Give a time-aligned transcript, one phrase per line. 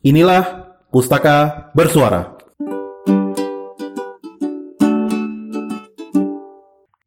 [0.00, 2.32] Inilah Pustaka Bersuara.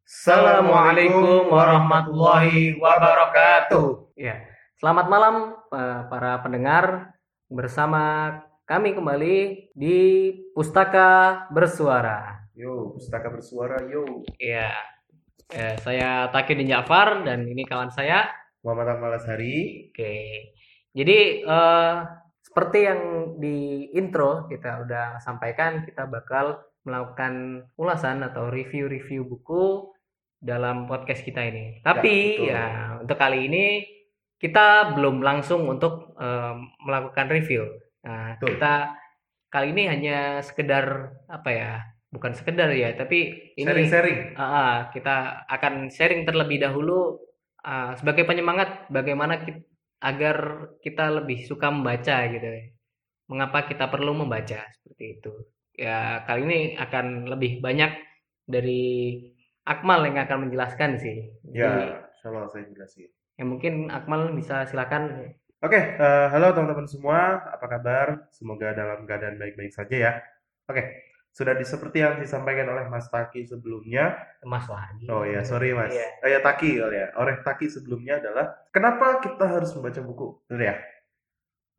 [0.06, 4.14] Assalamualaikum warahmatullahi wabarakatuh.
[4.14, 4.46] Ya,
[4.78, 7.18] selamat malam eh, para pendengar
[7.50, 8.38] bersama
[8.70, 9.38] kami kembali
[9.74, 12.46] di Pustaka Bersuara.
[12.54, 14.22] Yo, pustaka bersuara, yo.
[14.38, 14.70] Ya,
[15.50, 18.30] eh, saya Takyudin Ja'far dan ini kawan saya.
[18.62, 19.90] Muhammad Akmal Hari.
[19.90, 20.14] Oke,
[20.94, 21.96] jadi eh,
[22.44, 23.02] seperti yang
[23.40, 29.88] di intro kita udah sampaikan, kita bakal melakukan ulasan atau review-review buku
[30.44, 31.80] dalam podcast kita ini.
[31.80, 32.52] Tapi betul.
[32.52, 32.66] ya,
[33.00, 33.66] untuk kali ini
[34.44, 37.64] kita belum langsung untuk eh, melakukan review.
[38.04, 38.60] Nah, Betul.
[38.60, 39.00] kita
[39.48, 41.72] kali ini hanya sekedar apa ya?
[42.12, 44.38] Bukan sekedar ya, tapi ini Sharing-sharing.
[44.38, 47.18] Ah, ah, kita akan sharing terlebih dahulu
[47.64, 49.64] ah, sebagai penyemangat bagaimana kita,
[50.04, 50.38] agar
[50.84, 52.48] kita lebih suka membaca gitu.
[53.32, 55.34] Mengapa kita perlu membaca seperti itu.
[55.74, 57.92] Ya, kali ini akan lebih banyak
[58.46, 58.82] dari
[59.64, 61.18] Akmal yang akan menjelaskan sih.
[61.48, 63.10] Jadi, Ya, insyaallah saya jelasin.
[63.40, 65.32] ya mungkin Akmal bisa silakan.
[65.64, 67.40] Oke, eh, halo teman-teman semua.
[67.56, 68.28] Apa kabar?
[68.36, 70.14] Semoga dalam keadaan baik-baik saja ya.
[70.68, 70.84] Oke,
[71.34, 74.14] sudah di, seperti yang disampaikan oleh Mas Taki sebelumnya.
[74.46, 75.10] Mas lagi.
[75.10, 75.90] Oh ya, sorry Mas.
[75.90, 76.08] Iya.
[76.22, 77.08] Oh ya Taki kali ya.
[77.18, 80.46] Oleh Taki sebelumnya adalah kenapa kita harus membaca buku?
[80.46, 80.76] Benar ya?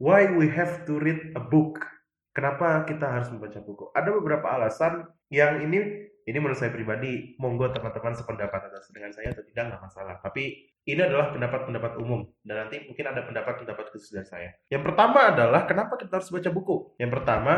[0.02, 1.86] Why we have to read a book?
[2.34, 3.94] Kenapa kita harus membaca buku?
[3.94, 9.30] Ada beberapa alasan yang ini ini menurut saya pribadi, monggo teman-teman sependapat atas dengan saya
[9.30, 10.18] atau tidak nggak masalah.
[10.18, 14.50] Tapi ini adalah pendapat-pendapat umum dan nanti mungkin ada pendapat-pendapat khusus dari saya.
[14.66, 16.96] Yang pertama adalah kenapa kita harus baca buku?
[16.98, 17.54] Yang pertama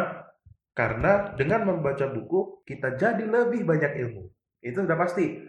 [0.77, 4.28] karena dengan membaca buku kita jadi lebih banyak ilmu.
[4.60, 5.41] Itu sudah pasti.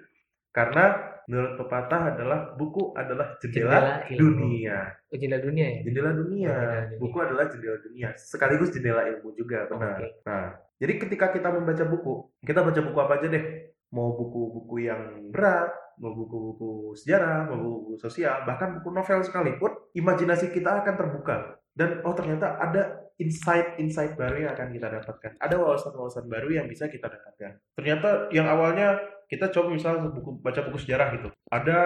[0.55, 0.95] Karena
[1.27, 4.47] menurut pepatah adalah buku adalah jendela, Jendela ilmu.
[4.47, 4.77] dunia.
[5.11, 5.79] Oh, jendela dunia ya?
[5.83, 6.47] Jendela dunia.
[6.49, 6.97] Jendela dunia.
[7.03, 9.99] Buku adalah jendela dunia, sekaligus jendela ilmu juga, benar.
[9.99, 10.07] Oke.
[10.23, 10.47] Nah,
[10.79, 12.13] jadi ketika kita membaca buku,
[12.47, 13.45] kita baca buku apa aja deh.
[13.91, 20.55] Mau buku-buku yang berat, mau buku-buku sejarah, mau buku-buku sosial, bahkan buku novel sekalipun, imajinasi
[20.55, 21.59] kita akan terbuka.
[21.75, 25.31] Dan oh ternyata ada insight-insight baru yang akan kita dapatkan.
[25.41, 27.57] Ada wawasan-wawasan baru yang bisa kita dapatkan.
[27.73, 31.29] Ternyata yang awalnya kita coba misalnya buku baca buku sejarah gitu.
[31.49, 31.77] Ada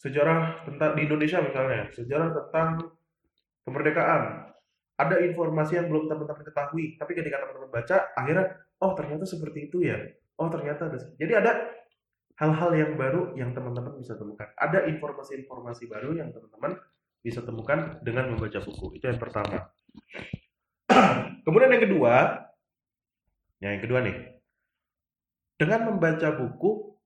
[0.00, 2.68] sejarah tentang di Indonesia misalnya, sejarah tentang
[3.68, 4.50] kemerdekaan.
[4.94, 8.46] Ada informasi yang belum teman-teman ketahui, tapi ketika teman-teman baca, akhirnya
[8.78, 9.98] oh ternyata seperti itu ya.
[10.38, 10.98] Oh ternyata ada.
[10.98, 11.52] Jadi ada
[12.40, 14.50] hal-hal yang baru yang teman-teman bisa temukan.
[14.58, 16.78] Ada informasi-informasi baru yang teman-teman
[17.22, 18.98] bisa temukan dengan membaca buku.
[18.98, 19.70] Itu yang pertama.
[21.44, 22.14] Kemudian yang kedua,
[23.60, 24.16] ya yang kedua nih,
[25.60, 26.96] dengan membaca buku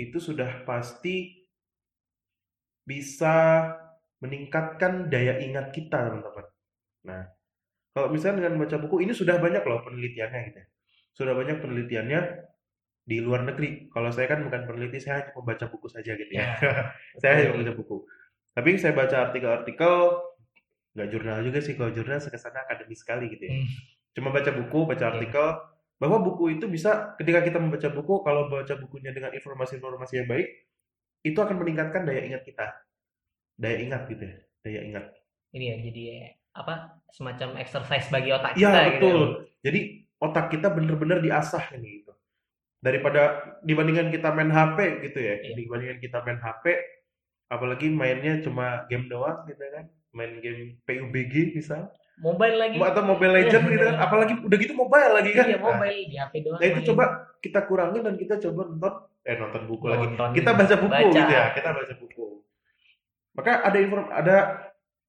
[0.00, 1.44] itu sudah pasti
[2.84, 3.66] bisa
[4.20, 6.46] meningkatkan daya ingat kita, teman-teman.
[7.08, 7.22] Nah,
[7.96, 10.66] kalau misalnya dengan membaca buku ini sudah banyak loh penelitiannya gitu ya.
[11.16, 12.20] Sudah banyak penelitiannya
[13.04, 13.90] di luar negeri.
[13.90, 16.54] Kalau saya kan bukan peneliti, saya hanya membaca buku saja gitu ya.
[17.20, 17.96] saya hanya membaca buku.
[18.54, 19.94] Tapi saya baca artikel-artikel,
[20.96, 21.74] nggak jurnal juga sih.
[21.78, 23.52] Kalau jurnal kesannya akademis sekali gitu ya.
[23.56, 23.68] Hmm.
[24.10, 25.12] Cuma baca buku, baca Iya.
[25.14, 25.46] artikel,
[26.00, 30.48] bahwa buku itu bisa ketika kita membaca buku, kalau baca bukunya dengan informasi-informasi yang baik,
[31.22, 32.66] itu akan meningkatkan daya ingat kita.
[33.60, 35.04] Daya ingat gitu ya, daya ingat.
[35.52, 36.02] Ini ya jadi
[36.50, 38.90] apa semacam exercise bagi otak Iya kita gitu.
[38.96, 39.20] betul.
[39.62, 39.80] Jadi
[40.18, 42.12] otak kita benar-benar diasah ini gitu.
[42.80, 45.52] Daripada dibandingkan kita main HP gitu ya, Iya.
[45.54, 46.64] dibandingkan kita main HP,
[47.52, 52.76] apalagi mainnya cuma game doang gitu kan, main game PUBG misal, Mobile lagi.
[52.76, 55.46] atau Mobile Legend gitu kan, apalagi udah gitu mobile lagi kan.
[55.46, 56.60] Iya, Nah, mobile di HP doang.
[56.60, 56.88] Nah itu main.
[56.92, 57.04] coba
[57.38, 60.06] kita kurangin dan kita coba nonton, eh nonton buku lagi.
[60.36, 61.08] Kita baca buku Baca.
[61.10, 62.24] gitu ya, kita baca buku.
[63.30, 64.36] Maka ada inform, ada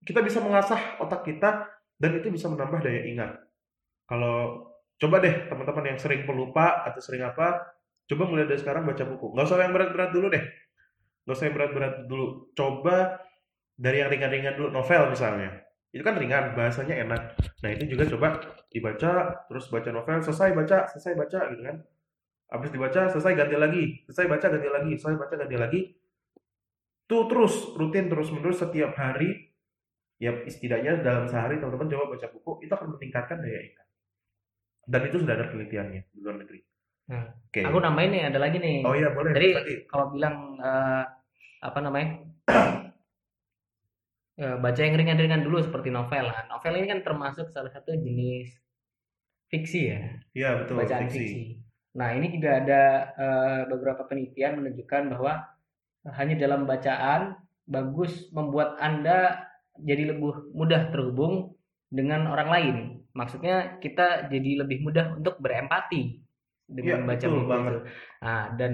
[0.01, 3.31] kita bisa mengasah otak kita dan itu bisa menambah daya ingat.
[4.05, 7.65] Kalau coba deh teman-teman yang sering pelupa atau sering apa,
[8.05, 9.33] coba mulai dari sekarang baca buku.
[9.33, 10.43] Nggak usah yang berat-berat dulu deh.
[11.25, 12.27] Nggak usah yang berat-berat dulu.
[12.53, 13.19] Coba
[13.81, 15.49] dari yang ringan-ringan dulu, novel misalnya.
[15.89, 17.21] Itu kan ringan, bahasanya enak.
[17.65, 18.27] Nah itu juga coba
[18.69, 21.77] dibaca, terus baca novel, selesai baca, selesai baca gitu kan.
[22.53, 25.81] Habis dibaca, selesai ganti lagi, selesai baca ganti lagi, selesai baca ganti lagi.
[27.09, 29.49] Tuh terus, rutin terus-menerus setiap hari.
[30.21, 33.87] Ya setidaknya dalam sehari teman-teman coba baca buku, itu akan meningkatkan daya ingat.
[34.85, 36.61] Dan itu sudah ada penelitiannya di luar negeri.
[37.09, 37.65] Nah, Oke.
[37.65, 38.85] Aku nambahin nih ada lagi nih.
[38.85, 39.33] Oh iya boleh.
[39.33, 39.49] Jadi
[39.89, 41.03] kalau bilang eh,
[41.65, 42.21] apa namanya?
[44.41, 46.25] Eh, baca yang ringan-ringan dulu seperti novel.
[46.33, 48.49] Nah, novel ini kan termasuk salah satu jenis
[49.53, 50.01] fiksi ya,
[50.33, 50.81] Iya betul.
[50.81, 51.19] bacaan fiksi.
[51.21, 51.41] fiksi.
[51.93, 52.81] Nah, ini juga ada
[53.13, 55.45] eh, beberapa penelitian menunjukkan bahwa
[56.17, 57.37] hanya dalam bacaan
[57.69, 59.45] bagus membuat Anda
[59.77, 61.53] jadi lebih mudah terhubung
[61.93, 62.75] dengan orang lain.
[63.13, 66.17] Maksudnya kita jadi lebih mudah untuk berempati
[66.65, 67.71] dengan membaca betul buku banget.
[67.71, 67.79] itu.
[68.25, 68.71] Nah, dan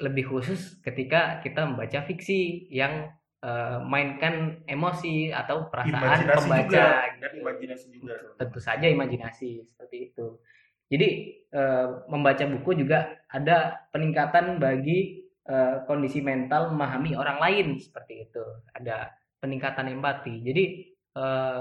[0.00, 6.86] lebih khusus ketika kita membaca fiksi yang eh, mainkan emosi atau perasaan Imajinasi pembaca juga
[6.86, 7.20] gitu.
[7.20, 8.14] dan imajinasi juga.
[8.36, 10.26] Tentu saja imajinasi seperti itu.
[10.90, 11.08] Jadi
[11.48, 18.44] eh, membaca buku juga ada peningkatan bagi eh, kondisi mental memahami orang lain seperti itu.
[18.76, 19.10] Ada
[19.40, 20.34] peningkatan empati.
[20.44, 20.64] Jadi
[21.16, 21.60] eh,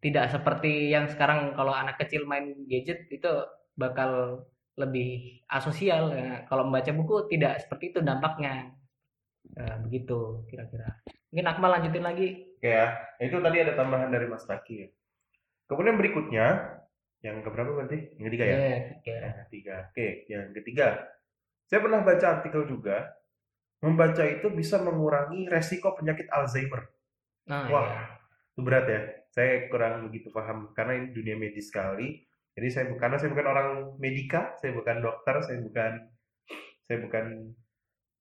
[0.00, 3.28] tidak seperti yang sekarang kalau anak kecil main gadget itu
[3.76, 4.44] bakal
[4.80, 6.16] lebih asosial.
[6.16, 8.72] Ya, kalau membaca buku tidak seperti itu dampaknya.
[9.56, 11.00] Eh, begitu kira-kira.
[11.30, 12.28] Mungkin Akmal lanjutin lagi.
[12.60, 14.88] Ya, Nah, itu tadi ada tambahan dari Mas Taki ya.
[15.64, 16.46] Kemudian berikutnya,
[17.20, 18.16] yang keberapa berarti?
[18.16, 18.56] Yang ketiga ya?
[18.56, 19.12] Iya, oke.
[19.12, 19.76] Yang ketiga.
[19.92, 20.88] Oke, yang ketiga.
[21.70, 22.96] Saya pernah baca artikel juga,
[23.80, 26.90] membaca itu bisa mengurangi resiko penyakit Alzheimer.
[27.48, 28.00] Nah, Wah, iya.
[28.56, 29.00] itu berat ya.
[29.30, 32.18] Saya kurang begitu paham karena ini dunia medis sekali.
[32.50, 33.68] Jadi saya karena saya bukan orang
[34.02, 35.92] medika, saya bukan dokter, saya bukan
[36.90, 37.54] saya bukan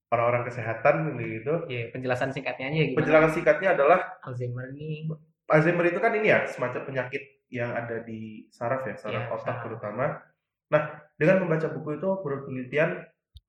[0.10, 1.54] orang-orang kesehatan gitu.
[1.70, 2.98] Iya, penjelasan singkatnya aja gimana?
[3.02, 5.06] Penjelasan singkatnya adalah Alzheimer ini
[5.50, 9.46] Alzheimer itu kan ini ya semacam penyakit yang ada di saraf ya, saraf Iya, otak
[9.46, 9.64] saraf.
[9.66, 10.06] terutama.
[10.70, 10.82] Nah,
[11.18, 12.90] dengan membaca buku itu menurut penelitian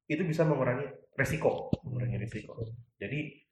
[0.08, 2.56] itu bisa mengurangi resiko, mengurangi resiko.
[2.96, 3.44] Jadi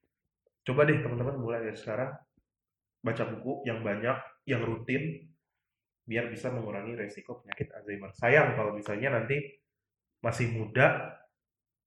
[0.64, 2.12] coba deh teman-teman mulai dari sekarang
[3.04, 4.16] baca buku yang banyak,
[4.48, 5.28] yang rutin
[6.08, 8.12] biar bisa mengurangi resiko penyakit Alzheimer.
[8.16, 9.36] Sayang kalau misalnya nanti
[10.24, 11.14] masih muda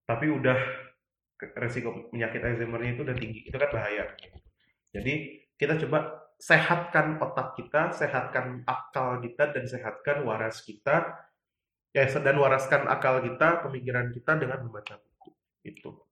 [0.05, 0.55] tapi udah
[1.57, 3.39] resiko penyakit Alzheimer-nya itu udah tinggi.
[3.49, 4.05] Itu kan bahaya.
[4.91, 5.13] Jadi
[5.57, 11.17] kita coba sehatkan otak kita, sehatkan akal kita dan sehatkan waras kita.
[11.91, 15.35] Ya, dan waraskan akal kita, pemikiran kita dengan membaca buku.
[15.67, 16.07] Itu.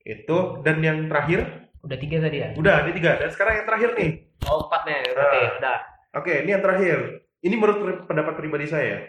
[0.00, 2.48] Itu dan yang terakhir udah tiga tadi ya?
[2.56, 3.20] Udah, ini tiga.
[3.20, 4.10] Dan sekarang yang terakhir nih.
[4.48, 5.52] Oh, empat nih, berarti Ah.
[5.60, 5.78] udah.
[6.16, 6.98] Oke, ini yang terakhir.
[7.44, 9.06] Ini menurut pendapat pribadi saya.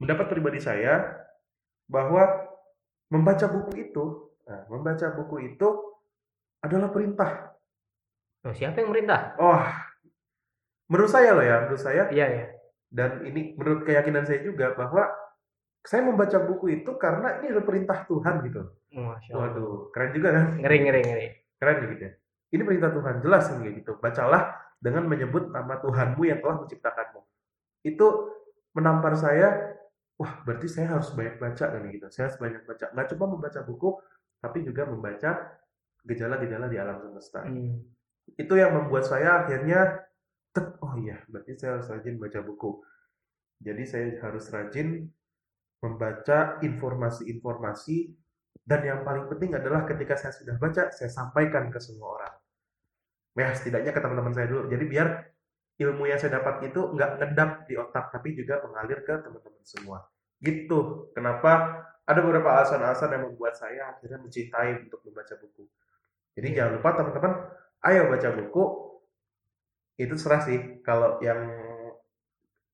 [0.00, 1.06] Pendapat pribadi saya
[1.86, 2.26] bahwa
[3.12, 5.68] membaca buku itu, nah, membaca buku itu
[6.62, 7.52] adalah perintah.
[8.46, 9.34] Oh, siapa yang merintah?
[9.42, 9.70] Wah,
[10.86, 12.44] menurut saya loh ya, menurut saya Iya, ya.
[12.86, 15.10] dan ini menurut keyakinan saya juga bahwa
[15.86, 18.62] saya membaca buku itu karena ini adalah perintah Tuhan gitu.
[18.94, 19.50] Masya Allah.
[19.54, 20.46] Waduh, keren juga kan?
[20.58, 21.26] Ngeri, ngeri, ngeri.
[21.58, 22.12] Keren gitu ya.
[22.54, 23.92] Ini perintah Tuhan, jelas kayak gitu.
[23.98, 24.42] Bacalah
[24.82, 27.20] dengan menyebut nama Tuhanmu yang telah menciptakanmu.
[27.86, 28.06] Itu
[28.74, 29.78] menampar saya,
[30.18, 32.06] wah berarti saya harus banyak baca kan gitu.
[32.10, 32.84] Saya harus banyak baca.
[32.94, 33.88] Nggak cuma membaca buku,
[34.46, 35.58] tapi juga membaca
[36.06, 37.42] gejala-gejala di alam semesta.
[37.42, 37.82] Hmm.
[38.38, 40.06] Itu yang membuat saya akhirnya,
[40.54, 42.70] "Tek, oh iya, berarti saya harus rajin baca buku.
[43.58, 45.10] Jadi saya harus rajin
[45.82, 48.14] membaca informasi-informasi
[48.66, 52.34] dan yang paling penting adalah ketika saya sudah baca, saya sampaikan ke semua orang.
[53.36, 54.66] Ya, setidaknya ke teman-teman saya dulu.
[54.72, 55.08] Jadi biar
[55.76, 59.98] ilmu yang saya dapat itu nggak ngedap di otak, tapi juga mengalir ke teman-teman semua.
[60.40, 61.12] Gitu.
[61.12, 65.66] Kenapa ada beberapa alasan-alasan yang membuat saya akhirnya mencintai untuk membaca buku.
[66.38, 67.32] Jadi jangan lupa teman-teman,
[67.82, 68.64] ayo baca buku.
[69.98, 70.58] Itu terserah sih.
[70.80, 71.40] Kalau yang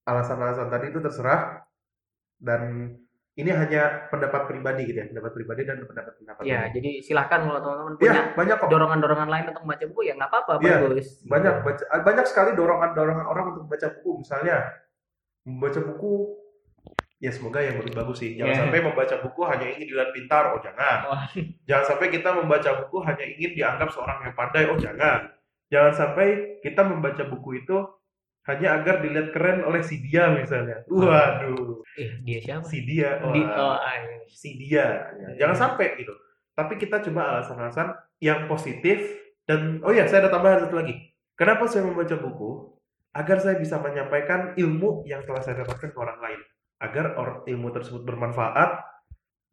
[0.04, 1.62] alasan-alasan tadi itu terserah.
[2.42, 2.90] Dan
[3.32, 6.74] ini hanya pendapat pribadi gitu ya, pendapat pribadi dan pendapat-pendapat Ya, umum.
[6.74, 8.68] jadi silahkan kalau teman-teman Iya, punya banyak kok.
[8.68, 11.08] dorongan-dorongan lain untuk membaca buku ya nggak apa-apa, Iya, bagus.
[11.24, 14.56] banyak baca, banyak sekali dorongan-dorongan orang untuk baca buku misalnya
[15.46, 16.12] membaca buku
[17.22, 18.60] ya semoga yang bagus-bagus sih jangan Iya.
[18.66, 21.24] sampai membaca buku hanya ingin dilihat pintar oh jangan Wah.
[21.62, 25.30] jangan sampai kita membaca buku hanya ingin dianggap seorang yang pandai oh jangan
[25.70, 26.26] jangan sampai
[26.58, 27.78] kita membaca buku itu
[28.42, 32.64] hanya agar dilihat keren oleh si dia misalnya waduh Eh, dia siapa?
[32.64, 34.24] si dia Di, oh, ah, iya.
[34.26, 35.12] si dia.
[35.12, 36.16] Ya, Jangan sampai gitu.
[36.52, 38.96] Tapi kita coba alasan-alasan yang positif
[39.44, 40.96] dan oh ya saya ada tambahan satu lagi.
[41.36, 42.72] Kenapa saya membaca buku?
[43.12, 46.40] Agar saya bisa menyampaikan ilmu yang telah saya dapatkan ke orang lain.
[46.82, 48.82] Agar or- ilmu tersebut bermanfaat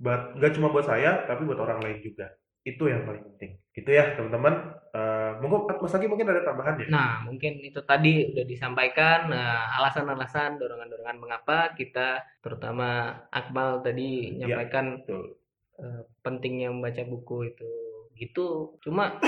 [0.01, 2.33] buat nggak cuma buat saya tapi buat orang lain juga.
[2.65, 3.61] Itu yang paling penting.
[3.71, 4.75] Gitu ya teman-teman.
[4.89, 6.87] Eh, monggo Mas Agi mungkin ada tambahan ya?
[6.89, 14.49] Nah, mungkin itu tadi udah disampaikan nah, alasan-alasan, dorongan-dorongan mengapa kita, terutama Akmal tadi Iya.
[14.49, 15.37] menyampaikan Betul.
[15.77, 17.71] eh, pentingnya membaca buku itu.
[18.17, 18.81] Gitu.
[18.81, 19.21] Cuma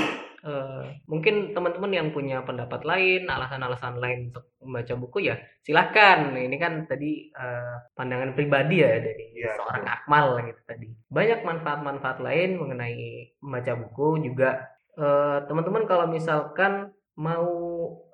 [0.49, 6.33] eh, mungkin teman-teman yang punya pendapat lain, alasan-alasan lain untuk membaca buku ya silahkan.
[6.37, 9.95] Ini kan tadi eh, pandangan pribadi ya dari Iya, seorang betul.
[9.95, 10.87] Akmal gitu tadi.
[11.09, 12.99] Banyak manfaat-manfaat lain mengenai
[13.41, 14.49] membaca buku juga
[14.97, 17.49] eh, teman-teman kalau misalkan mau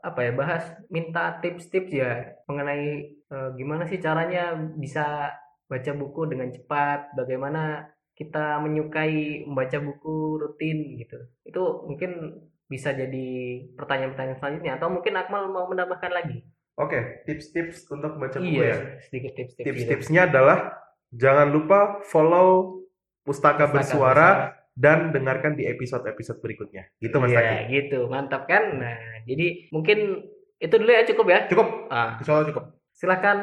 [0.01, 2.11] apa ya bahas minta tips-tips ya
[2.49, 2.85] mengenai
[3.33, 5.31] eh, gimana sih caranya bisa
[5.67, 11.17] baca buku dengan cepat, bagaimana kita menyukai membaca buku rutin gitu.
[11.45, 13.27] Itu mungkin bisa jadi
[13.73, 16.43] pertanyaan-pertanyaan selanjutnya atau mungkin Akmal mau menambahkan lagi
[16.75, 18.77] Oke, tips-tips untuk baca buku iya ya.
[19.01, 19.67] sedikit tips-tips gitu.
[19.71, 20.75] Tips-tipsnya adalah
[21.09, 22.83] jangan lupa follow
[23.23, 24.29] Pustaka, Pustaka Bersuara
[24.73, 26.85] dan dengarkan di episode-episode berikutnya.
[26.97, 27.65] Gitu Mas Iya, Taki.
[27.71, 28.93] gitu mantap kan nah
[29.23, 32.77] jadi mungkin itu dulu ya cukup ya Cukup, Ah, soal cukup.
[32.91, 33.37] silakan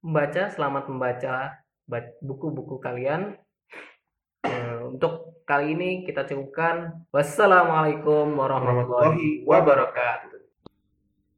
[0.00, 1.34] membaca selamat membaca
[1.84, 3.38] ba- buku-buku kalian
[4.90, 10.29] untuk kali ini kita cukupkan wassalamualaikum warahmatullahi Warahmatullahi wabarakatuh.